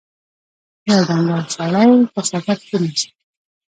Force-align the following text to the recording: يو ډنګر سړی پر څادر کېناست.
يو 0.89 0.99
ډنګر 1.07 1.43
سړی 1.55 1.87
پر 2.13 2.23
څادر 2.29 2.57
کېناست. 2.67 3.11